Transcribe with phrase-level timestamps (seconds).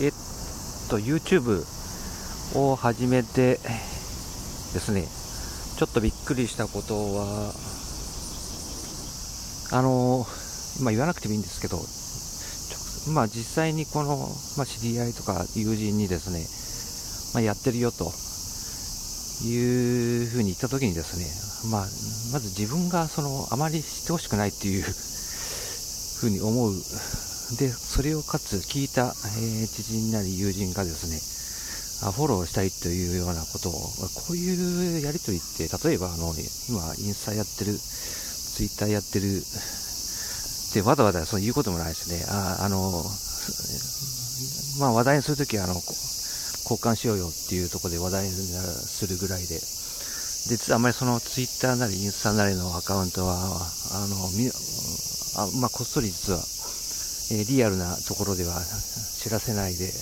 [0.00, 0.12] えっ
[0.88, 1.64] と YouTube
[2.54, 3.58] を始めてで
[4.78, 5.02] すね
[5.76, 7.52] ちょっとびっくりしたことは
[9.72, 10.24] あの
[10.82, 11.78] まあ言わなくてもいいんですけど
[13.12, 14.16] まあ実際にこの、
[14.56, 16.46] まあ、知り合いとか友人にですね、
[17.34, 18.12] まあ、やってるよと
[19.44, 26.72] いうふうに言ったときにですね、まあ、まず自分がそのあまり知ってほしくないっていうふうに思う。
[27.56, 31.16] で、それをかつ聞いた、えー、知人なり友人がですね、
[32.06, 36.34] あフォローしたいというようなことを、こういうやりとりって、例えばあの、
[36.68, 39.42] 今、インスタやってる、ツイッターやってる、
[40.74, 42.24] で、わざわざそう言うこともないですね。
[42.28, 43.04] あ、あの、
[44.78, 54.50] まあ話題にするときは、あの、交換しようよっていうところで話題にするぐらいで、で、実はあんまりそのツイッターなりインスタなりのアカウントは、あの、み
[55.36, 56.40] あまあ、こっそり実は、
[57.30, 58.54] え、リアルなところでは
[59.18, 59.92] 知らせないで、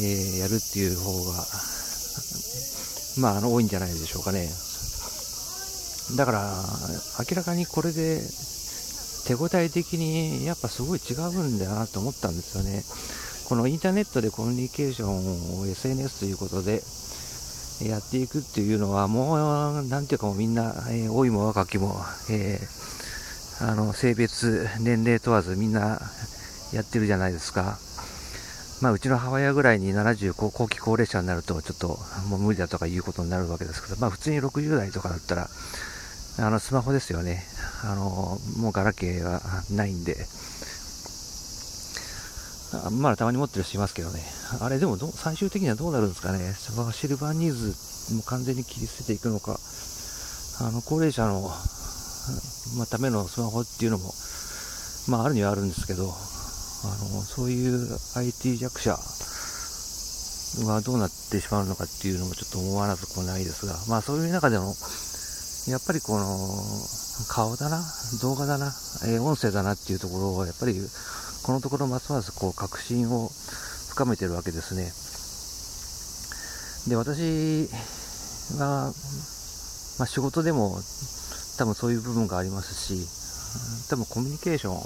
[0.00, 1.46] え、やるっていう方が、
[3.18, 4.50] まあ、あの、多いんじゃないでしょうかね。
[6.16, 6.64] だから、
[7.28, 8.22] 明らかにこれで、
[9.26, 12.84] 手応え的にやっぱすごい違うんだなと思ったんですよね。
[13.46, 16.82] このインターネットでコミュニケーションを SNS ということで
[17.82, 21.96] やっていくっていうのはもう、なんていうかもうみんな、えー、老いも若きも、
[22.30, 23.03] えー、
[23.60, 26.00] あの、性別、年齢問わずみんな
[26.72, 27.78] やってるじゃないですか。
[28.82, 35.48] まあ、うちの母親ぐらいに70後期高齢者になると、ちょっともう無理だとかいうことになるわけですけど、まあ、普通に60代とかだったら、
[36.38, 37.44] あの、スマホですよね。
[37.84, 40.26] あの、もうガラケーはないんで、
[43.00, 44.20] まだたまに持ってる人いますけどね。
[44.60, 46.54] あれでも最終的にはどうなるんですかね。
[46.92, 49.58] シルバーニーズも完全に切り捨てていくのか。
[50.60, 51.50] あの、高齢者の、
[52.76, 54.14] まあ、ためのスマホっていうのも、
[55.08, 58.92] まあ、あるにはあるんですけど、あの、そういう IT 弱者
[60.66, 64.74] はどうなってしまうのかっていうのもちょっと思わなくもないですが、まあ、そういう中でも、
[65.68, 66.26] やっぱりこの、
[67.28, 67.80] 顔だな、
[68.22, 68.66] 動画だな、
[69.06, 70.74] えー、音声だなっていうところを、やっぱり
[71.44, 73.30] このところますますこう確信を
[73.90, 74.90] 深めてるわけですね。
[76.88, 77.68] で、私
[78.58, 78.92] が、
[79.98, 80.80] まあ、仕事でも
[81.56, 83.24] 多分そういう部分がありますし、
[83.88, 84.76] 多分コミュニケーション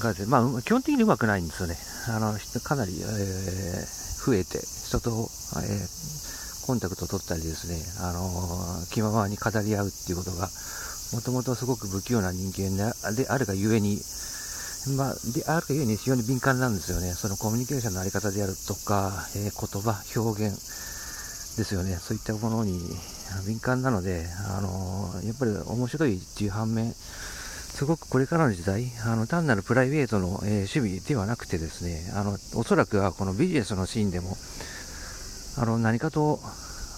[0.00, 1.76] が、まあ、基本的にうまくないんですよね。
[2.08, 10.48] あの、かなり、えー、増えて、人と、えー、コンタクトを取ったりですね、あの、気ままに語り合うっていうことが、
[11.12, 12.76] もともとすごく不器用な人間
[13.14, 14.00] であるがゆえに、
[14.96, 17.12] まあ、であるがゆえに非常に敏感なんですよね。
[17.12, 20.54] そのコミュニケーションのあり方であるとか、えー、言葉、表現
[21.56, 21.96] ですよね。
[21.96, 22.80] そういったものに
[23.46, 34.36] 敏感なので、あの、やっぱり面白いっていう反面、すごくこれからの時代、あの単なるプライベートの、えー、趣味ではなくてですね、あのおそらくはこのビジネスのシーンでも、
[35.56, 36.40] あの何かと、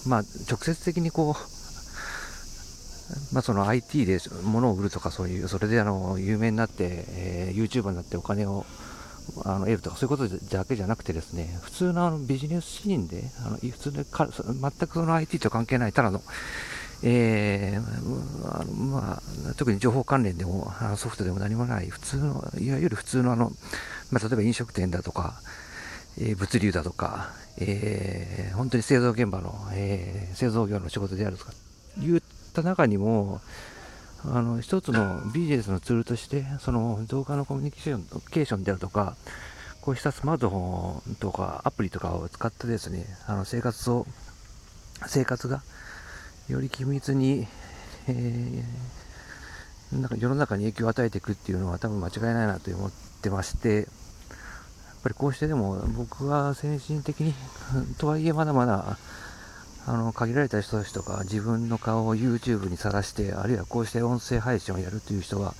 [0.07, 8.65] まあ、直接的にこう、まあ、その IT で物を売るとかそういう、それであの有名になって、えー、YouTuber になってお金を
[9.45, 16.21] あの得るとかそういうことだけじゃなくてですね、普通のあのビジネスシーンで、あの普通でか全くその IT と関係ない、ただの、
[17.03, 23.51] えー、あのまあ、特に情報関連でもソフトでも何もない、普通の、いわゆる普通のあの、
[24.11, 25.41] まあ、例えば飲食店だとか、
[26.17, 31.51] えー、物流だとか、えー、本当に製造現場の、えー、製造業の仕事であるとか
[31.99, 32.21] いうっ
[32.53, 33.41] た中にも、
[34.25, 39.15] あの一つのビジネスのツールとして、その動画のコミュニケーションケーションであるとか、
[39.81, 44.07] こうしたスマートフォンとかアプリとかを使ってですね、あの生活を、
[45.07, 45.61] 生活が
[46.47, 47.47] より緊密に、
[48.07, 52.91] えー、なんか世の中に影響を与えていくっていうのは多分間違いないなと思っ
[53.21, 53.85] てまして、やっ
[55.03, 57.33] ぱりこうしてでも僕は精神的に、
[57.97, 58.97] とはいえまだまだ
[59.85, 65.55] あの限られた人たちとか自分の顔を YouTube にさらしてあるいはこうして音声配信をやるという人は、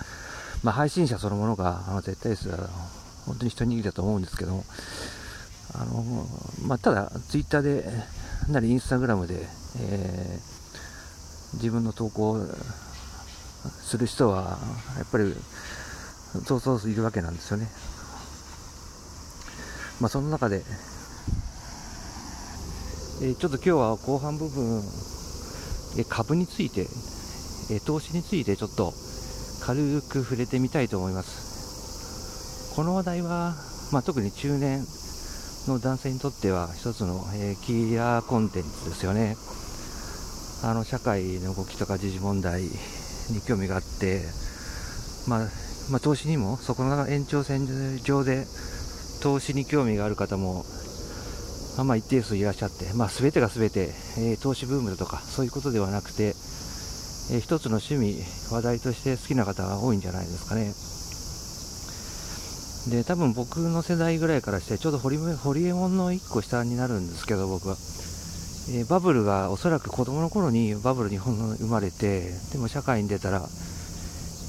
[0.63, 2.69] まあ、配信者そのものがあの絶対数は
[3.25, 4.63] 本当に一握りだと思うんですけど
[5.75, 6.03] あの、
[6.65, 7.83] まあ、ただ Twitter で
[8.49, 9.35] なり Instagram で、
[9.79, 12.39] えー、自分の投稿を
[13.63, 14.57] する人は
[14.97, 15.33] やっぱり
[16.45, 17.67] そうそういるわけなんですよね。
[20.01, 20.63] まあ、その中で
[23.25, 24.83] えちょっと今日は後半部分、
[25.97, 26.87] え株について、
[27.71, 28.93] え投資についてちょっと
[29.61, 32.75] 軽く触れてみたいと思います。
[32.75, 33.55] この話題は、
[33.93, 34.85] まあ、特に中年
[35.69, 39.37] の男性にとっては一つの、えキーラーコンテンツですよね。
[40.61, 42.69] あの社会の動きとか時事問題に
[43.47, 44.19] 興味があって、
[45.29, 45.39] まあ、
[45.91, 47.65] まあ、投資にもそこの延長線
[48.03, 48.45] 上で
[49.21, 50.65] 投資に興味がある方も、
[51.77, 53.89] まあ、一定数いらっしゃって、まあ、全てが全て、
[54.19, 56.35] えー、投資ブームだとかそういうことではなくて、
[57.31, 58.21] えー、一つの趣味、
[58.51, 60.73] 話題として好きな方が多いんじゃないですかね。
[62.89, 73.41] で多分僕の世代ぐらいからしてちょうどホリホリエモンの1個下になるんですけど僕は、えー、バブルがおそらく子供の頃にバブル日本の生まれてでも社会に出たら、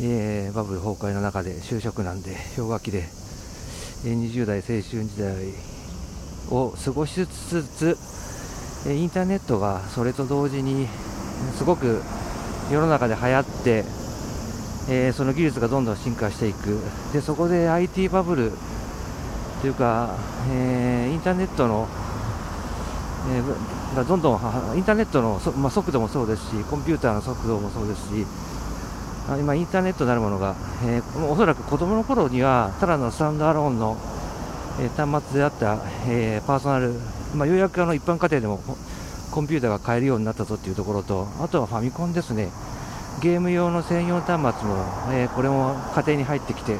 [0.02, 3.04] えー、バブル崩壊の中で就職なんで氷河期で、
[4.04, 5.73] え、20代青春時代
[6.50, 7.98] を過ごしつつ
[8.86, 10.88] インターネットがそれと同時に
[11.56, 12.02] すごく
[12.70, 13.84] 世の中で流行って
[14.88, 16.78] えー、その技術がどんどん進化していく。
[17.12, 18.52] でそこで IT バブル
[19.62, 20.14] というか、
[20.50, 21.88] えー、インターネットの、
[23.32, 28.26] えー、がどんどんインターネットのまあ、速度もそうですしコンピューターの速度もそうですし
[29.40, 30.54] 今インターネットなるものが、
[30.84, 33.96] えー、おそらく子供の頃にはただのスタンドアローンの、
[34.80, 35.78] え、端末であった、
[36.08, 36.94] え、パーソナル、
[37.34, 38.60] まあ、ようやくあの一般家庭でも
[39.30, 42.50] コンピューターが買えるようになったぞというところとあとはファミコンですね。
[43.20, 46.76] ゲーム用の専用端末も、え、これも家庭に入ってきて、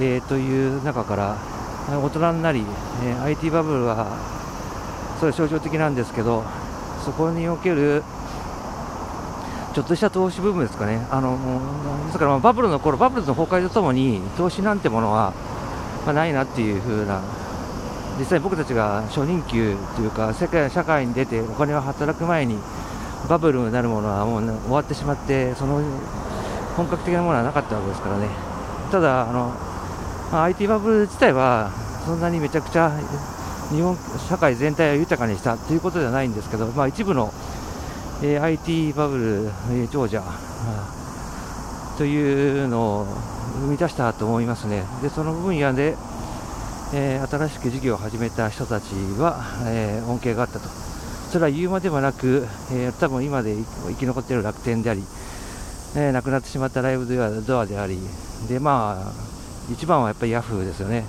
[0.00, 1.36] え、という中から
[1.88, 2.64] 大人になり、
[3.04, 4.16] えー、IT バブルは
[5.18, 6.44] それ象徴的なんですけど
[7.04, 8.02] そこにおける
[9.74, 11.38] ちょっとした投資部分ですかね、あの
[12.06, 15.32] ですからバブルの頃バブルの崩壊とともに投資なんてものは、
[16.04, 17.22] まあ、ないなっていう風な、
[18.18, 22.58] 実際僕たちが初任給というか世界社会に出てお金を働く前に
[23.28, 25.82] バブルになるものはもう、ね、終わってしまってその
[26.76, 28.28] 本格的なものはなかったわけですからね。
[28.90, 29.54] ただあの、
[30.32, 31.70] まあ、IT バブル自体は
[32.04, 32.90] そんなにめちゃくちゃ
[33.70, 33.96] 日本
[34.28, 37.32] 社会全体を豊かにしたということではないんですけど、まあ、一部の、
[38.22, 40.22] えー、IT バブル、えー、長者、
[41.96, 43.06] というのを
[43.60, 44.84] 生み出したと思いますね。
[45.02, 45.96] でその分野で、
[46.94, 48.86] えー、新しく事業を始めた人たち
[49.18, 50.68] は、え恩恵があったと。
[51.30, 53.54] それは言うまでもなく、えー、多分今で
[53.86, 55.04] 生き残っている楽天であり、
[55.94, 57.06] えー、亡くなってしまったライブ
[57.46, 58.00] ドアであり、
[58.48, 59.12] でまあ、
[59.70, 61.04] 一番はやっぱりヤフーですよね、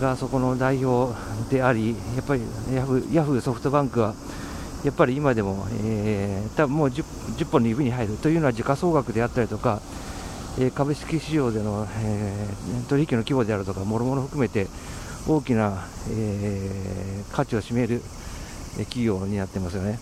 [0.00, 1.14] がそこの代表
[1.50, 4.14] であり、やっぱりヤフヤフーソフトバンクは、
[4.84, 7.02] やっぱり今でも、えー、多分もう 10,
[7.38, 9.80] 10本の指に入るというのは時価総額であったりとか、
[10.58, 12.48] え、株式市場での、え、
[12.88, 14.68] 取引の規模であるとか、もろもろ含めて
[15.26, 18.02] 大きな、え、価値を占める
[18.78, 19.98] 企業になってますよね。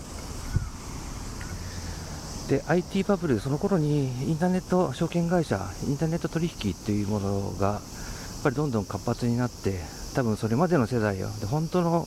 [2.49, 5.59] で IT バブル、その頃にインターネット証券会社、
[5.89, 7.81] インターネット取引っていうものがやっ
[8.43, 9.81] ぱりどんどん活発になって、
[10.15, 12.07] 多分それまでの世代よ、で本当の、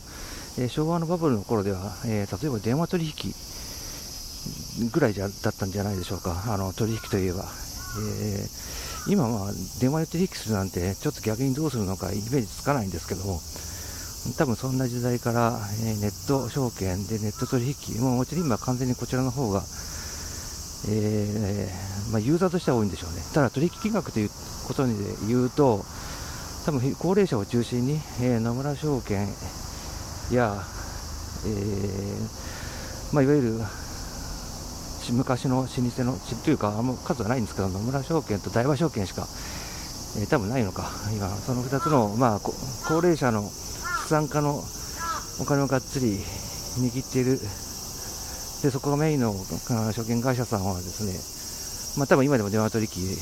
[0.59, 7.64] えー、昭和のバブルの頃では、えー、例えば電話取引ぐらいじゃだったんじゃないでしょうか、あの取引といえば。
[7.99, 13.41] えー、今は電話で取引するなんて、ちょっと逆にどうするのかイメージつかないんですけども、
[14.37, 19.63] 多分そんな時代から、えー、ネット証券でネット取引、もうもちろん今完全にこちらの方が、
[20.87, 23.21] えー、まあ、ユーザーとしては多いんでしょうね。
[23.33, 24.29] ただ取引金額という
[24.67, 24.93] ことで
[25.27, 25.85] 言うと、
[26.65, 29.27] 多分高齢者を中心に、えー、野村証券
[30.31, 30.63] や、
[31.45, 33.59] えー、まあ、いわゆる
[35.11, 39.27] 昔の老舗の、というか、あんま数はないんですけど、野村証券と大和証券しか、
[40.17, 43.49] えー、多分ないのか、今、その2つの、まあ、高齢者の
[44.03, 44.63] 資産家の
[45.39, 46.19] お金をがっつり
[46.77, 47.39] 握っている、
[48.63, 51.13] でそこがメインの証券会社さんはですね、
[51.97, 53.17] まあ多分今でも電話取引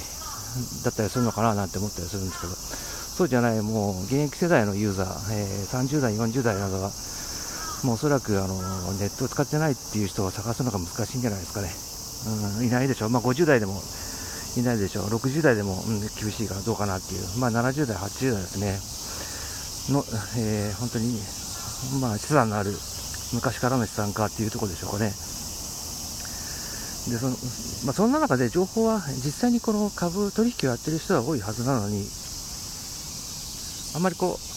[0.84, 6.92] だったりするのかななんて思ったりするんですけど、そうじゃない、もう現役世代のユーザー、えー、30代、40代などは、
[7.84, 8.56] もうおそらくあの
[8.94, 11.70] ネットを使ってないっていう人を探すのが難しいんじゃないですかね。
[12.60, 13.82] うん、いないでしょう、まあ、50代でも
[14.56, 18.80] いないでしょう、60代でも、うん、厳しいからどうかなっていう、まあ、70代、80代ですね。
[19.92, 20.06] の、
[20.38, 21.20] えー、本当に、
[22.00, 22.72] まあ、資産のある
[23.34, 25.12] 昔からの資産家っていうところでしょうかね。
[27.10, 27.36] でその
[27.84, 32.08] まあ、そんな中で情報は実際にこの株取引をやってる人は多いはずなのに、
[33.96, 34.53] あんまりこう、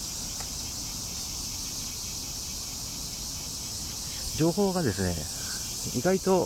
[4.36, 5.16] 情報がですね、
[5.98, 6.44] 意外と、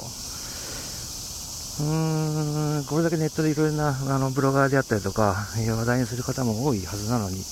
[1.80, 7.42] うーん、これだけネットでいろいろなあのブロガーであったりとか、話題にする方も多いはずなのに、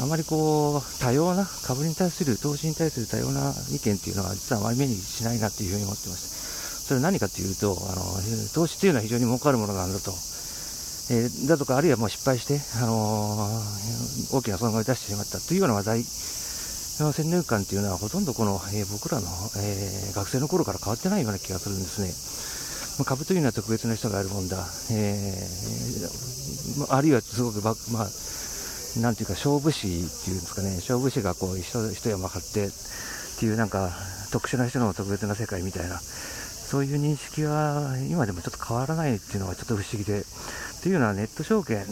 [0.00, 6.28] あまりこう、多様な、株に対する、投資に対する多様な意見っていうのは、実はあまり目にしないなっていうふうに思ってまして、
[6.88, 8.02] それは何かというと、あの、
[8.54, 10.12] 投資というのは非常に儲かるものなんだと。
[11.10, 16.04] えー、だとか、あるいはもう失敗して、あのー、大きな損害を出してしまったというような話題
[16.98, 19.26] 先入観というのは、ほとんどこの、えー、僕らの、
[19.56, 22.10] え学生の頃から変わってないような気がするんですね。
[22.98, 24.66] まあ、株というのは特別な人があるもんだ。
[24.90, 25.32] え
[26.90, 28.08] あるいはすごくまあ、
[29.00, 29.90] なんていうか勝負師っ
[30.24, 32.70] ていうんですかね、勝負師がこう一一山買ってっ
[33.38, 33.92] ていうなんか
[34.32, 40.24] 特殊な人の特別な世界みたいな、そういう認識は今でもちょっと変わらないっていうのがちょっと不思議で、
[40.82, 41.86] というのはネット証券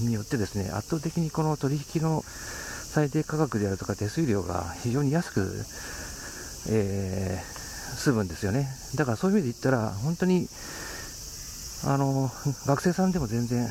[0.00, 2.24] によってですね、圧倒的にこの取引の
[2.92, 5.40] 最低価格であるとか手数料が非常に安く、
[6.68, 8.68] えー、済むんですよね。
[8.96, 10.46] だからそういう意味で言ったら、本当に、
[11.86, 12.30] あの、
[12.66, 13.66] 学生さんでも全然、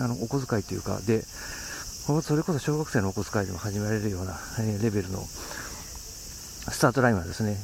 [0.00, 7.58] あの、お小遣いというか、で、それこそ小学生のお小遣いでも始められるような、えー、レベルのスタートラインはですね、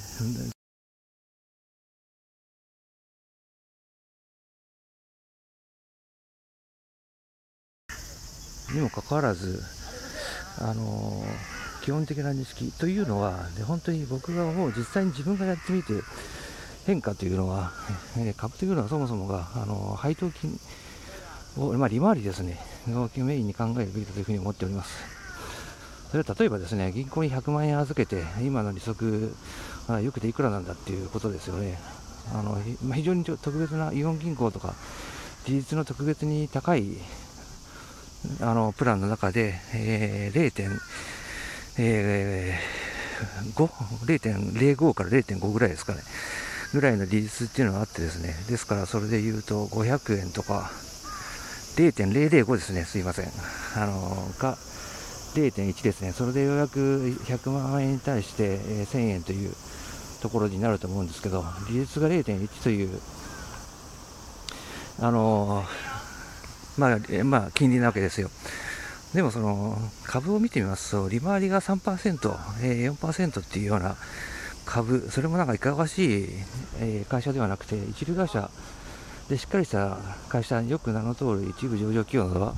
[8.74, 9.62] にもかかわらず、
[10.60, 11.24] あの、
[11.82, 15.94] 基本的な認識というのは、で本当に僕がもう実際に自分がやってみて、
[16.86, 17.72] 変化というのは、
[18.16, 20.58] えー、株というのはそもそもが、あの、配当金
[21.58, 25.18] を、まあ、利回りですね、をメインに考えるべきだというふうに思っております。
[26.10, 29.36] それは例えばですね、銀行に100万円預けて、今の利息、
[29.86, 31.78] まあ、よくていくらなんだっていうことですよね。
[32.32, 34.74] あのまあ、非常に特別なイオン銀行とか、
[35.44, 36.96] 事実の特別に高い
[38.40, 40.78] あのプランの中で、えー、0.
[41.78, 43.64] えー、
[44.04, 46.00] 0.05から0.5ぐらいですかね、
[46.72, 50.70] ぐらいの利率っていうのがあってですね、ですからそれで言うと500円とか、
[51.76, 53.26] 0.005ですね、すいません。
[53.76, 54.56] あのが
[55.34, 56.78] 0.1ですね、それでようやく
[57.24, 59.54] 100万円に対して、え、1000円という
[60.20, 63.00] ところになると思うんですけど、利率が0.1という、
[65.00, 65.64] あの
[66.78, 68.30] まあ、まあ、金利なわけですよ。
[69.14, 73.96] でもその株を見てみますと、利回りが3%、えー、4%っていうような
[74.64, 76.28] 株、それもなんかいかがわしい、
[76.80, 78.50] えー、会社ではなくて、一流会社
[79.28, 82.54] でしっかりした会社、よく名の通り一部上場企業などは、